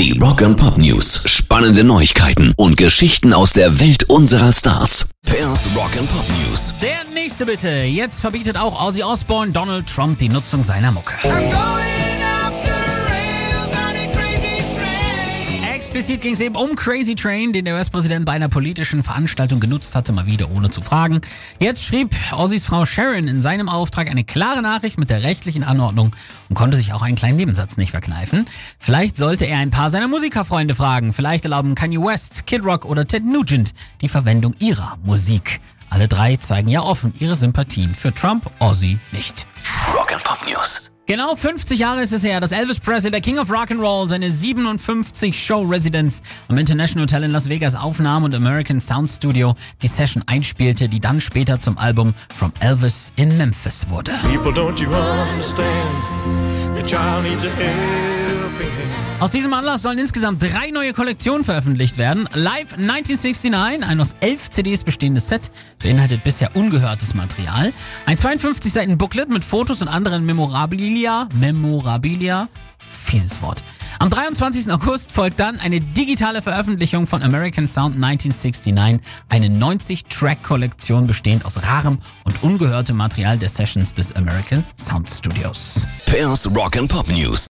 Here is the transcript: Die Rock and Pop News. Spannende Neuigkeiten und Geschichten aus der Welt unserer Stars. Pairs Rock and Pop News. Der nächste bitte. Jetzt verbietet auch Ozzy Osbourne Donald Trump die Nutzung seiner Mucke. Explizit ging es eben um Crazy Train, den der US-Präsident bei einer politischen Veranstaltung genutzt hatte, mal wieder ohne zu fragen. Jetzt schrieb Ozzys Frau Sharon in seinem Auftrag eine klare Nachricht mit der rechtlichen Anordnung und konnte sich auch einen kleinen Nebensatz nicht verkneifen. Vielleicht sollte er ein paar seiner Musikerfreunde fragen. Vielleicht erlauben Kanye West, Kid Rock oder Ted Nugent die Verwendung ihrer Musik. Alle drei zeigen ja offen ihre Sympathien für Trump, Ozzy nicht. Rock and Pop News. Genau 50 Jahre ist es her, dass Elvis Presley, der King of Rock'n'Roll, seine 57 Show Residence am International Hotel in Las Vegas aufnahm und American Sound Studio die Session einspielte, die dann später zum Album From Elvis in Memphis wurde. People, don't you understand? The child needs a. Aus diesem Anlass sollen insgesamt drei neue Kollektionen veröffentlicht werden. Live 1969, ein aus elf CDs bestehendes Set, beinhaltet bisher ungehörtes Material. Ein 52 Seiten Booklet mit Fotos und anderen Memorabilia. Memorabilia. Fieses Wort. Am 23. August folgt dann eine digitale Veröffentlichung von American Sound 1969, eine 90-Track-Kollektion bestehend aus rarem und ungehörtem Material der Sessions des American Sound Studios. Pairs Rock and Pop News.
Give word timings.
Die 0.00 0.18
Rock 0.18 0.40
and 0.40 0.56
Pop 0.56 0.78
News. 0.78 1.24
Spannende 1.26 1.84
Neuigkeiten 1.84 2.54
und 2.56 2.78
Geschichten 2.78 3.34
aus 3.34 3.52
der 3.52 3.80
Welt 3.80 4.04
unserer 4.04 4.50
Stars. 4.50 5.10
Pairs 5.26 5.60
Rock 5.76 5.90
and 5.98 6.10
Pop 6.10 6.24
News. 6.40 6.72
Der 6.80 7.04
nächste 7.12 7.44
bitte. 7.44 7.68
Jetzt 7.68 8.20
verbietet 8.20 8.56
auch 8.56 8.82
Ozzy 8.82 9.02
Osbourne 9.02 9.52
Donald 9.52 9.86
Trump 9.86 10.16
die 10.16 10.30
Nutzung 10.30 10.62
seiner 10.62 10.90
Mucke. 10.90 11.16
Explizit 15.90 16.20
ging 16.20 16.34
es 16.34 16.40
eben 16.40 16.54
um 16.54 16.76
Crazy 16.76 17.16
Train, 17.16 17.52
den 17.52 17.64
der 17.64 17.74
US-Präsident 17.74 18.24
bei 18.24 18.30
einer 18.30 18.48
politischen 18.48 19.02
Veranstaltung 19.02 19.58
genutzt 19.58 19.96
hatte, 19.96 20.12
mal 20.12 20.24
wieder 20.24 20.48
ohne 20.54 20.70
zu 20.70 20.82
fragen. 20.82 21.20
Jetzt 21.58 21.82
schrieb 21.84 22.14
Ozzys 22.30 22.64
Frau 22.64 22.86
Sharon 22.86 23.26
in 23.26 23.42
seinem 23.42 23.68
Auftrag 23.68 24.08
eine 24.08 24.22
klare 24.22 24.62
Nachricht 24.62 24.98
mit 24.98 25.10
der 25.10 25.24
rechtlichen 25.24 25.64
Anordnung 25.64 26.14
und 26.48 26.54
konnte 26.54 26.76
sich 26.76 26.92
auch 26.92 27.02
einen 27.02 27.16
kleinen 27.16 27.38
Nebensatz 27.38 27.76
nicht 27.76 27.90
verkneifen. 27.90 28.46
Vielleicht 28.78 29.16
sollte 29.16 29.46
er 29.46 29.58
ein 29.58 29.70
paar 29.70 29.90
seiner 29.90 30.06
Musikerfreunde 30.06 30.76
fragen. 30.76 31.12
Vielleicht 31.12 31.42
erlauben 31.42 31.74
Kanye 31.74 31.98
West, 31.98 32.46
Kid 32.46 32.64
Rock 32.64 32.84
oder 32.84 33.04
Ted 33.04 33.24
Nugent 33.24 33.72
die 34.00 34.08
Verwendung 34.08 34.54
ihrer 34.60 34.96
Musik. 35.02 35.60
Alle 35.88 36.06
drei 36.06 36.36
zeigen 36.36 36.68
ja 36.68 36.82
offen 36.82 37.14
ihre 37.18 37.34
Sympathien 37.34 37.96
für 37.96 38.14
Trump, 38.14 38.48
Ozzy 38.60 39.00
nicht. 39.10 39.48
Rock 39.92 40.12
and 40.12 40.22
Pop 40.22 40.38
News. 40.46 40.92
Genau 41.10 41.34
50 41.34 41.76
Jahre 41.76 42.02
ist 42.02 42.12
es 42.12 42.22
her, 42.22 42.38
dass 42.38 42.52
Elvis 42.52 42.78
Presley, 42.78 43.10
der 43.10 43.20
King 43.20 43.40
of 43.40 43.50
Rock'n'Roll, 43.50 44.08
seine 44.08 44.30
57 44.30 45.36
Show 45.36 45.62
Residence 45.62 46.22
am 46.46 46.56
International 46.56 47.02
Hotel 47.02 47.24
in 47.24 47.32
Las 47.32 47.48
Vegas 47.48 47.74
aufnahm 47.74 48.22
und 48.22 48.32
American 48.32 48.80
Sound 48.80 49.10
Studio 49.10 49.56
die 49.82 49.88
Session 49.88 50.22
einspielte, 50.28 50.88
die 50.88 51.00
dann 51.00 51.20
später 51.20 51.58
zum 51.58 51.78
Album 51.78 52.14
From 52.32 52.52
Elvis 52.60 53.12
in 53.16 53.36
Memphis 53.36 53.90
wurde. 53.90 54.12
People, 54.22 54.52
don't 54.52 54.80
you 54.80 54.88
understand? 54.88 55.66
The 56.76 56.82
child 56.84 57.24
needs 57.24 57.42
a. 57.42 58.09
Aus 59.20 59.30
diesem 59.30 59.52
Anlass 59.52 59.82
sollen 59.82 59.98
insgesamt 59.98 60.42
drei 60.42 60.70
neue 60.70 60.92
Kollektionen 60.92 61.44
veröffentlicht 61.44 61.98
werden. 61.98 62.28
Live 62.32 62.72
1969, 62.72 63.54
ein 63.54 64.00
aus 64.00 64.14
elf 64.20 64.48
CDs 64.50 64.82
bestehendes 64.84 65.28
Set, 65.28 65.50
beinhaltet 65.82 66.24
bisher 66.24 66.56
ungehörtes 66.56 67.14
Material. 67.14 67.72
Ein 68.06 68.16
52 68.16 68.72
Seiten 68.72 68.96
Booklet 68.96 69.28
mit 69.28 69.44
Fotos 69.44 69.82
und 69.82 69.88
anderen 69.88 70.24
Memorabilia. 70.24 71.28
Memorabilia. 71.34 72.48
Fieses 72.78 73.42
Wort. 73.42 73.62
Am 73.98 74.08
23. 74.08 74.72
August 74.72 75.12
folgt 75.12 75.38
dann 75.38 75.60
eine 75.60 75.78
digitale 75.78 76.40
Veröffentlichung 76.40 77.06
von 77.06 77.22
American 77.22 77.68
Sound 77.68 77.96
1969, 78.02 78.74
eine 79.28 79.46
90-Track-Kollektion 79.48 81.06
bestehend 81.06 81.44
aus 81.44 81.62
rarem 81.62 81.98
und 82.24 82.42
ungehörtem 82.42 82.96
Material 82.96 83.36
der 83.36 83.50
Sessions 83.50 83.92
des 83.92 84.16
American 84.16 84.64
Sound 84.78 85.10
Studios. 85.10 85.86
Pairs 86.06 86.46
Rock 86.46 86.78
and 86.78 86.88
Pop 86.88 87.08
News. 87.08 87.46